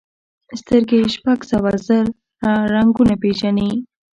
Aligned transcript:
سترګې 0.59 0.99
شپږ 1.15 1.39
سوه 1.51 1.71
زره 1.87 2.11
رنګونه 2.73 3.13
پېژني. 3.21 3.69